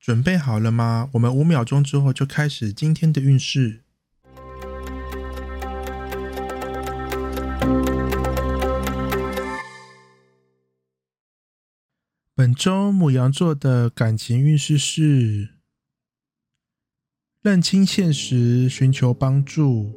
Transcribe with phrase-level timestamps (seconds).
[0.00, 1.10] 准备好了吗？
[1.12, 3.82] 我们五秒钟之后就开始今天的运势。
[12.34, 15.50] 本周母羊座的感情运势是：
[17.42, 19.92] 认清现实，寻求帮助。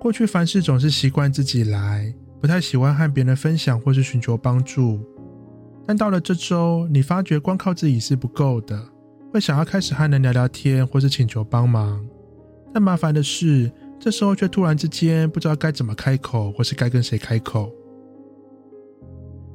[0.00, 5.06] 过去凡事总是习惯自己来，不太喜欢和别人分享或是寻求帮助。
[5.84, 8.80] 但到了这周，你发觉光靠自己是不够的，
[9.32, 12.06] 会想要开始和人聊聊天，或是请求帮忙。
[12.72, 17.70] 但麻烦的是，这时候却突然之间不知道该怎么开口，或是该跟谁开口。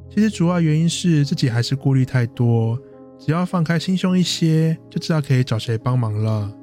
[0.09, 2.77] 其实主要原因是自己还是顾虑太多，
[3.17, 6.53] 只要放开心胸一些，就知道可以找谁帮忙了。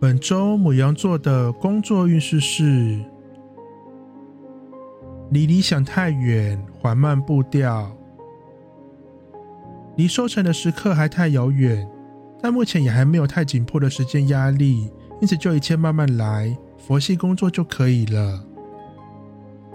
[0.00, 2.98] 本周母羊座的工作运势是。
[5.30, 7.90] 离理想太远，缓慢步调；
[9.96, 11.88] 离收成的时刻还太遥远，
[12.40, 14.88] 但目前也还没有太紧迫的时间压力，
[15.20, 18.44] 因此就一切慢慢来，佛系工作就可以了。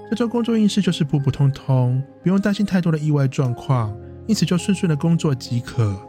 [0.10, 3.94] 这周工作运势就是普普通通，不用担心太多的意外状况，
[4.28, 6.00] 因此就顺顺的工作即可。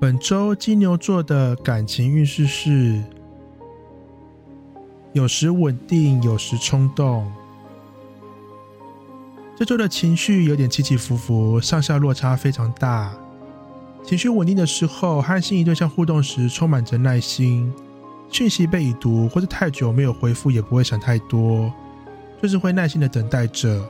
[0.00, 3.02] 本周金牛座的感情运势是。
[5.14, 7.32] 有时稳定，有时冲动。
[9.56, 13.14] 这周的情绪有点起起伏伏，上下落差非常大。
[14.04, 17.72] 情绪稳定的时候，和心仪对象互动时充满着耐心，
[18.28, 21.72] 讯息被已读或者太久没有回复也不会想太多，
[22.42, 23.88] 就是会耐心的等待着。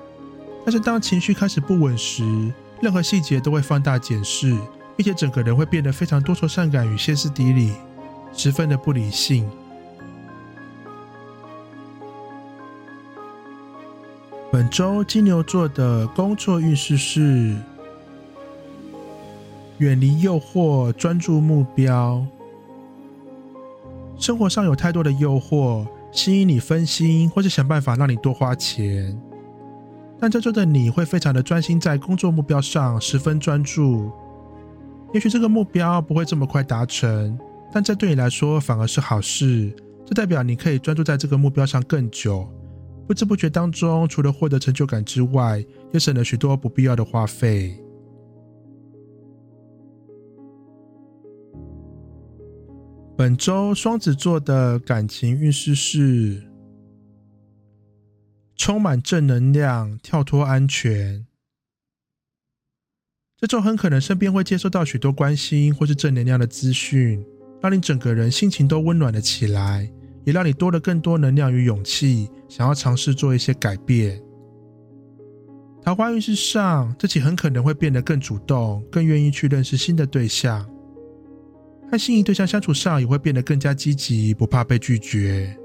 [0.62, 2.52] 但是当情绪开始不稳时，
[2.82, 4.54] 任何细节都会放大检视，
[4.94, 7.72] 并且整个人会变得非常多愁善感与歇斯底里，
[8.34, 9.50] 十分的不理性。
[14.54, 17.56] 本周金牛座的工作运势是：
[19.78, 22.24] 远离诱惑，专注目标。
[24.16, 29.20] 生活上有太多的诱惑，吸引你分心，或是想办法让你多花钱。
[30.20, 34.08] 但这周的你会非常的专心在工作目标上，十分专注。
[35.12, 37.36] 也许这个目标不会这么快达成，
[37.72, 39.74] 但这对你来说反而是好事。
[40.06, 42.48] 这代表你可以专注在这个目标上更久。
[43.06, 47.78] 不知不觉当中，除了获得成就感之外，也省了许多不必要的花费。
[53.16, 56.42] 本周双子座的感情运势是
[58.56, 61.26] 充满正能量，跳脱安全。
[63.36, 67.22] 这周很可能身边会接收到许多关心或是正能量的资讯，
[67.60, 69.92] 让你整个人心情都温暖了起来。
[70.24, 74.22] 也让你多了更多能量与勇气，想要尝试做一些改变。
[75.82, 80.64] 桃花运势上，自己很可能会变得更主动，更愿意去认识新的对象。
[81.90, 85.58] 和心仪对象相处上，也会变得更加积极，不怕被拒绝。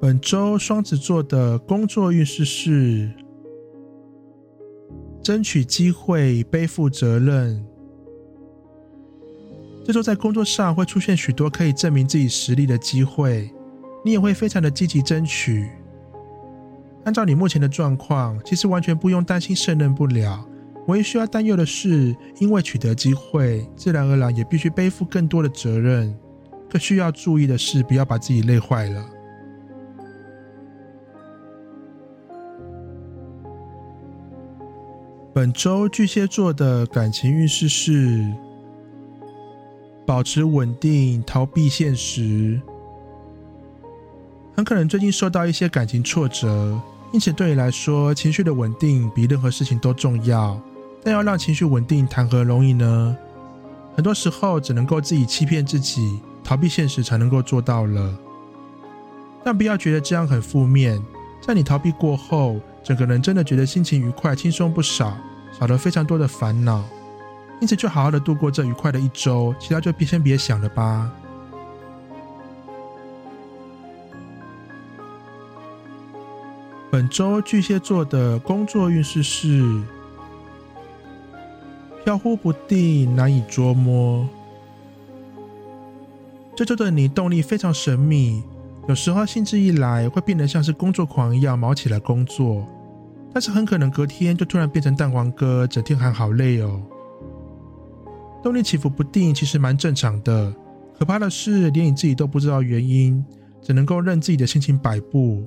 [0.00, 3.10] 本周双子座的工作运势是：
[5.20, 7.67] 争取机会，背负责任。
[9.88, 13.50] 这周在工作上会出现许多可以证明自己实力的机会，
[14.04, 15.70] 你也会非常的积极争取。
[17.04, 20.46] 按照你目前的状况，其实完全不用担心胜任不了。
[20.88, 26.14] 唯一需要担忧的是，因为取得机会，自然而然也必须背负更多的责任。
[26.68, 29.02] 更需要注意的是，不要把自己累坏了。
[35.32, 38.30] 本周巨蟹座的感情运势是。
[40.08, 42.58] 保持稳定，逃避现实。
[44.56, 46.80] 很可能最近受到一些感情挫折，
[47.12, 50.58] 因此对你来说，情绪的稳定比任何事情都重要。
[51.04, 53.14] 但要让情绪稳定，谈何容易呢？
[53.94, 58.18] 很多时候只能够自己欺骗自己，逃避现实才能够做到了。
[59.44, 60.98] 但不要觉得这样很负面，
[61.42, 65.18] 在你逃避过后，整个人真的觉得心情愉快、轻松不少，
[65.60, 66.82] 少了非常多的烦恼。
[67.60, 71.10] 因此就好好的度过这愉快的一周，其他就别先别想了吧。
[76.90, 79.82] 本周巨蟹座的工作运势是
[82.04, 84.26] 飘忽不定，难以捉摸。
[86.56, 88.42] 这周的你动力非常神秘，
[88.88, 92.66] 有时候兴致一来会变得像是工作狂一样，毛起来工作，
[93.34, 96.80] 但是很可能隔天就突然变成蛋黄哥，整天喊好累哦。
[98.42, 100.54] 动力起伏不定，其实蛮正常的。
[100.98, 103.24] 可怕的是，连你自己都不知道原因，
[103.62, 105.46] 只能够任自己的心情摆布。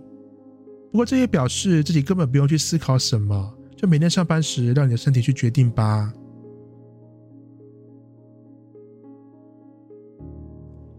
[0.92, 6.14] 不过这也表示自己根本不用去思考什么，就每天上班时让你的身体去决定吧。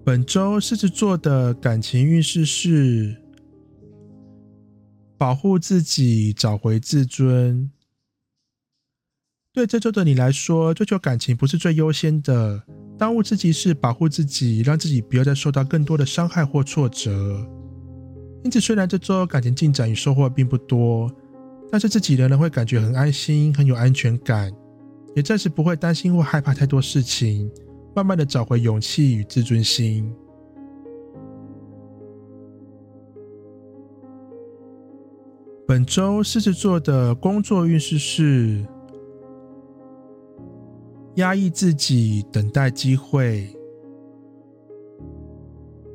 [0.04, 3.16] 本周狮子座的感情运势是：
[5.16, 7.70] 保护自己，找回自尊。
[9.54, 12.62] 对这周的你来说，追求感情不是最优先的，
[12.98, 17.46] 当务之急是保护自己，让自己不要再受到更多的伤害或挫折。
[18.44, 21.10] 因此，虽然这周感情进展与收获并不多，
[21.70, 24.50] 但是自己仍然会感觉很安心、很有安全感，
[25.14, 27.50] 也暂时不会担心或害怕太多事情，
[27.94, 30.10] 慢慢的找回勇气与自尊心。
[35.68, 38.66] 本周狮子座的工作运势是
[41.16, 43.48] 压抑自己，等待机会。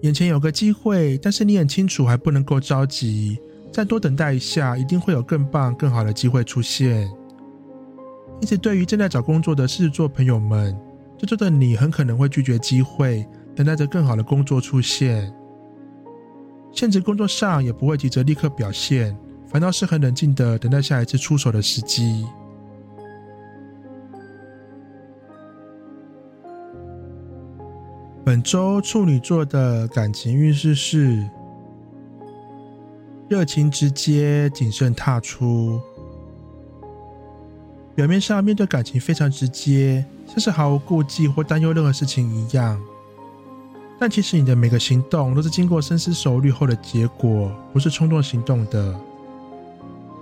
[0.02, 3.40] 眼前有个机会，但是你很清楚还不能够着急，
[3.74, 7.12] 再多等待一下，一定会有更棒、更好的机会出现。
[8.40, 10.78] 因此，对于正在找工作的狮子座朋友们，
[11.18, 15.34] 这周的你很可能会拒绝机会，等待着更好的工作出现。
[16.72, 19.18] 现职工作上也不会急着立刻表现，
[19.48, 22.24] 反倒是很冷静的等待下一次出手的时机。
[28.27, 31.25] 本周处女座的感情运势是
[33.29, 35.79] 热情直接，谨慎踏出。
[37.95, 42.77] 表面上面对感情非常直接，像是毫无顾忌或担忧任何事情一样，
[43.97, 48.94] 但其实你的每个行动都是经过深思熟虑后的结果，不是冲动行动的。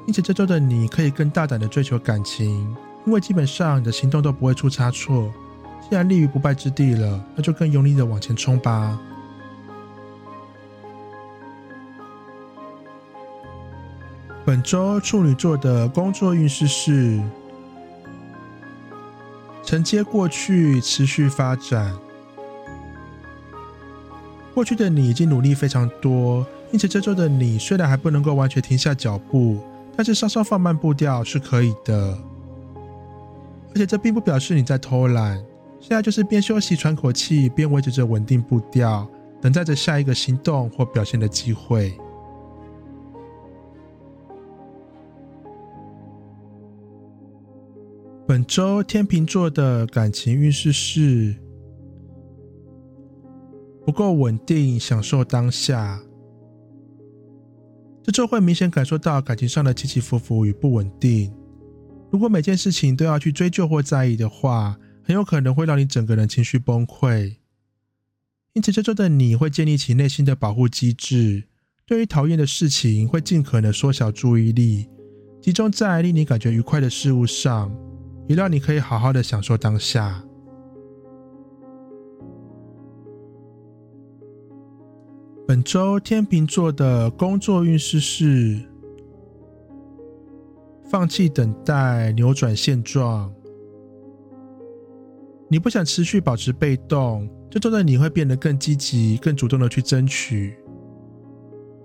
[0.06, 2.72] 因此，这周的你可以更大胆的追求感情，
[3.08, 5.34] 因为基本上你的行动都不会出差错。
[5.82, 9.00] 既然立于不败之地了，那就更用力的往前冲吧。
[14.44, 17.20] 本周处女座的工作运势是
[19.64, 21.96] 承接过去，持续发展。
[24.54, 29.60] 过去的你已经努力非常多，因此这周的你虽然还不能够完全停下脚步，
[29.98, 32.18] 但是稍稍放慢步调是可以的。
[33.72, 35.44] 而且这并不表示你在偷懒。
[35.80, 39.08] 现在就是边休息喘口气，边维持着稳定步调，
[39.40, 41.94] 等待着下一个行动或表现的机会。
[48.28, 51.36] 本周天秤座的感情运势是
[53.86, 56.02] 不够稳定，享受当下。
[58.02, 61.32] 这周会明显感受到感情上的起起伏伏与不稳定。
[62.12, 64.76] 如果每件事情都要去追究或在意的话，
[65.06, 67.36] 很有可能会让你整个人情绪崩溃，
[68.54, 71.44] 因此这周的你会建立起内心的保护机制，
[71.86, 74.90] 对于讨厌的事情会尽可能缩小注意力，
[75.40, 77.72] 集中在令你感觉愉快的事物上，
[78.28, 80.24] 也让你可以好好的享受当下。
[85.48, 88.60] 本周天秤座的工作运势是
[90.90, 93.32] 放弃等待，扭转现状。
[95.48, 100.56] 你不想持续保持被动，这周的你会变得更积极、更主动的去争取。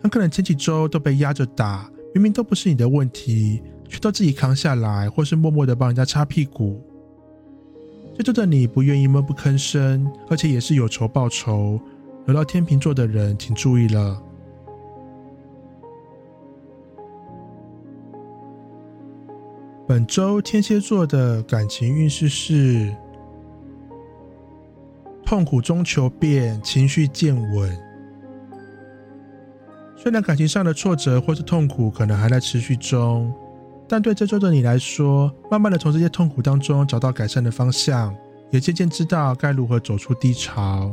[0.00, 6.82] 很可能前几周都被压着打，明明都不是你的问题，却都自己扛下来，或是默默的帮人家擦屁股。
[8.16, 11.78] 这周的你不愿意闷不吭声，而且也是有仇报仇。
[12.24, 14.22] 惹到天秤座的人，请注意了。
[19.86, 22.90] 本周天蝎座的感情运势是。
[25.30, 27.78] 痛苦中求变，情绪渐稳。
[29.96, 33.32] 虽然感情上的挫折或是痛苦可能还在持续中，
[33.88, 38.12] 但对这周的你来说，慢慢的从这些痛苦当中找到改善的方向，
[38.50, 40.92] 也渐渐知道该如何走出低潮。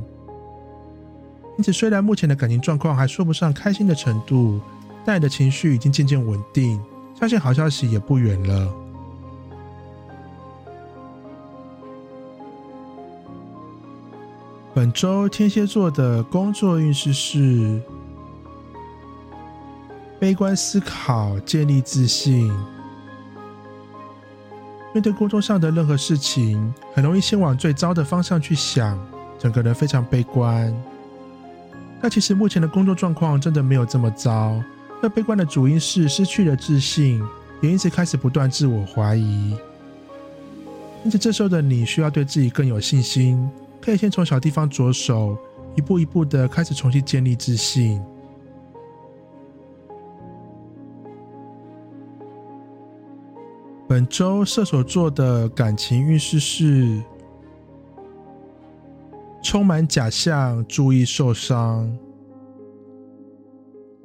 [1.57, 4.61] 因此，虽然目前的感情状况还说不上开心的程度，
[5.03, 6.79] 但你的情绪已经渐渐稳定，
[7.19, 8.71] 相信好消息也不远了。
[14.77, 17.81] 本周天蝎座的工作运势是
[20.19, 22.47] 悲观思考，建立自信。
[24.93, 28.95] 面对工作上的任何事情，很容易先往最糟的方向去想，
[29.39, 30.71] 整个人非常悲观。
[31.99, 34.63] 但其实目前的工作状况真的没有这么糟。
[35.01, 37.19] 那悲观的主因是失去了自信，
[37.61, 39.57] 也因此开始不断自我怀疑。
[41.03, 43.49] 因此，这时候的你需要对自己更有信心，
[43.81, 45.37] 可以先从小地方着手，
[45.75, 48.01] 一步一步的开始重新建立自信。
[53.87, 57.01] 本周射手座的感情运势是
[59.41, 61.97] 充满假象，注意受伤。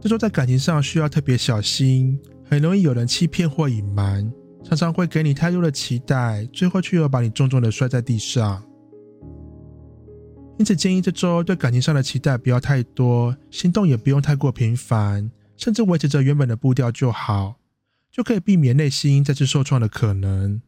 [0.01, 2.17] 这周在感情上需要特别小心，
[2.49, 8.63] 很容易有人欺骗或隐瞒，常常会给你太多的期待，最后却又把你重重的摔在地上。
[10.59, 17.57] 因此，建议这周对感情上的期待不要太多，行动也不用太过频繁，甚至维持着原本的步调就好，
[18.11, 20.61] 就可以避免内心再次受创的可能。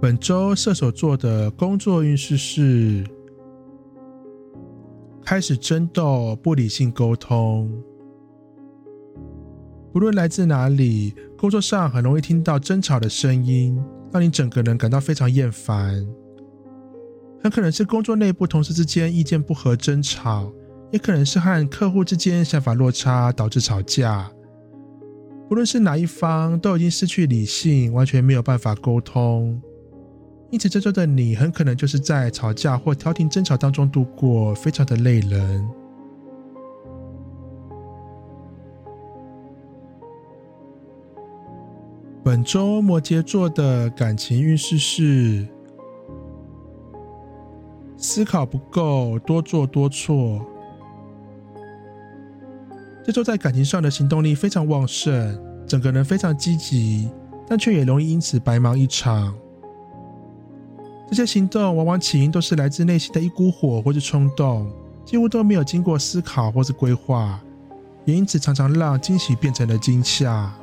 [0.00, 3.04] 本周射手座的工作运势是。
[5.22, 7.70] 开始争斗，不理性沟通。
[9.92, 13.82] 不论来自哪里，工作上很容易听到争吵的声音，
[14.12, 16.06] 让你整个人感到非常厌烦。
[17.42, 20.52] 很可能是工作内部同事之间意见不合争吵，
[20.92, 24.30] 也可能是和客户之间想法落差导致吵架。
[25.48, 29.58] 不论是哪一方，都已经失去理性，完全没有办法沟通。
[30.50, 35.66] 因此，这周的你很可能就是在吵架或调停争吵当中度过，非常的累人。
[42.30, 45.44] 本周摩羯座的感情运势是：
[47.96, 50.46] 思考不够，多做多错。
[53.04, 57.10] 这周在感情上的行动力非常旺盛，整个人非常积极，
[57.48, 59.34] 但却也容易因此白忙一场。
[61.08, 64.70] 这些行动往往起因都是来自内心的一股火或是冲动，
[65.04, 67.40] 几乎都没有经过思考或是规划，
[68.04, 70.54] 也因此常常让惊喜变成了惊吓。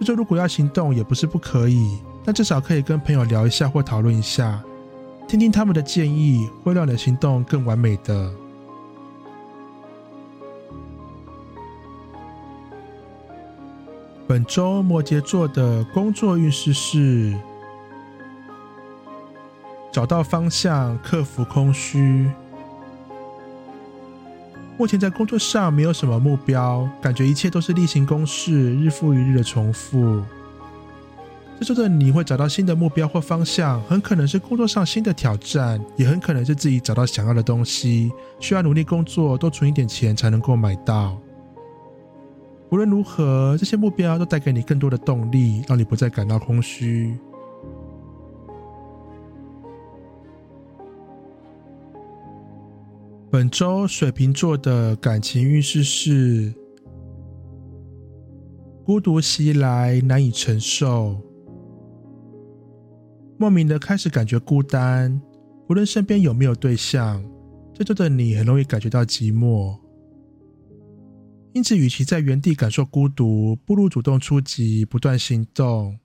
[0.00, 4.58] 这周如果要行动也不是不可以，但至少可以跟朋友聊一下或讨论一下，
[5.28, 8.32] 听听他们的建议，会让你的行动更完美的。
[14.26, 17.36] 本周摩羯座的工作运势是。
[19.92, 22.30] 找到方向，克服空虚。
[24.80, 30.22] 目前在工作上没有什么目标，感觉一切都是例行公事，日复一日的重复。
[31.58, 41.14] 这周的你会找到新的目标或方向，很可能是工作上新的挑战，也很可能是自己找到想要的东西，需要努力工作，多存一点钱才能够买到。
[42.70, 47.14] 无论如何，这些目标都带给你更多的动力，让你不再感到空虚。
[53.32, 56.52] 本周水瓶座的感情运势是
[58.84, 61.22] 孤独袭来，难以承受，
[63.38, 65.22] 莫名的开始感觉孤单。
[65.68, 67.24] 无论身边有没有对象，
[67.72, 69.78] 这周的你很容易感觉到寂寞。
[71.52, 76.00] 因此，与其在原地感受孤独，不如主动出击，不断行动。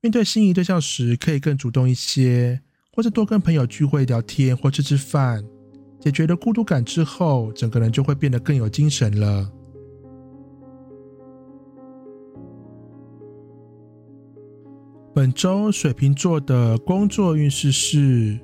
[0.00, 5.44] 面对心仪对象时，可以更主动一些，或者多跟朋友聚会聊天，或吃吃饭。
[6.02, 9.48] 解决了孤独感之后，整个人就会变得更有精神了。
[15.14, 18.36] 本周水瓶座的工作运势是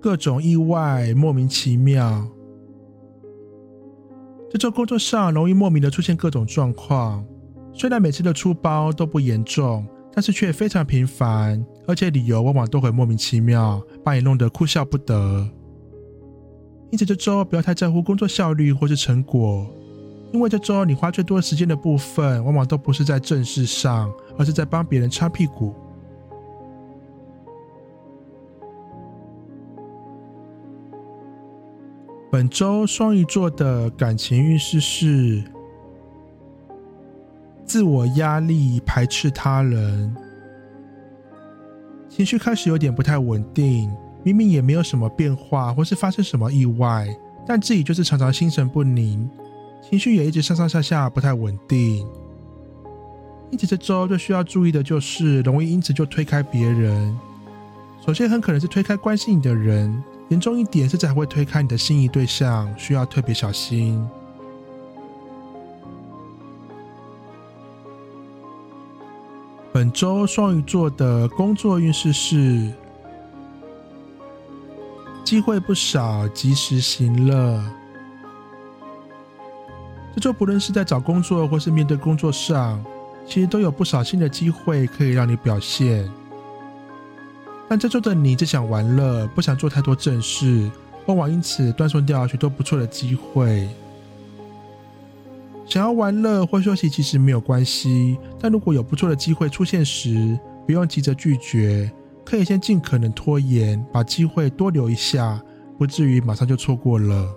[0.00, 2.24] 各种意外，莫名其妙。
[4.48, 7.26] 这周工作上容易莫名的出现各种状况，
[7.72, 9.84] 虽然每次的出包都不严重。
[10.16, 15.46] 但是却非常频繁，而且理由往往都很莫名其妙，把你弄得哭笑不得。
[16.90, 19.66] 因此这周不要太在乎工作效率或是成果，
[20.32, 25.74] 因为这周你花最多时间的部分，往往都不是在正事上，而是在帮别人擦屁股。
[32.32, 35.44] 本周双鱼座的感情运势是。
[37.66, 40.14] 自我压力，排斥他人，
[42.08, 43.90] 情绪开始有点不太稳定。
[44.22, 47.06] 明明也没有什么变化，或是发生什么意外，
[47.46, 49.28] 但自己就是常常心神不宁，
[49.88, 52.04] 情绪也一直上上下下不太稳定。
[53.52, 57.16] 因此这周最需要注意的就是容易因此就推开别人。
[58.04, 64.04] 首先很可能是推开关心你的人，严重一点甚至还会推开你的心仪对象，需要特别小心。
[69.76, 72.72] 本周双鱼座的工作运势是
[75.22, 77.62] 机会不少，及时行乐。
[80.14, 82.82] 这周不论是在找工作或是面对工作上，
[83.26, 86.10] 其实都有不少新的机会可以让你表现。
[87.68, 90.70] 但这周的你只想玩乐，不想做太多正事，
[91.04, 93.68] 往往因此断送掉许多不错的机会。
[95.66, 101.90] 想要玩乐或休息其实没有关系，但如果有不错的机会出现时，不用急着拒绝，
[102.24, 105.42] 可以先尽可能拖延，把机会多留一下，
[105.76, 107.34] 不至于马上就错过了。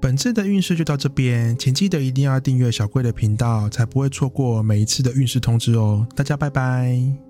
[0.00, 6.06] 本次的运势就到这边，请记得一定要订阅小贵的频道，才不会错过每一次的运势通知哦。
[6.14, 7.25] 大家拜拜。